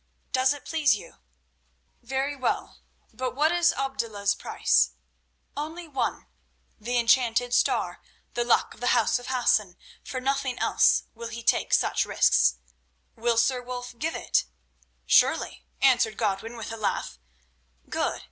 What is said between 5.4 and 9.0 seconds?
"One only—the enchanted star, the Luck of the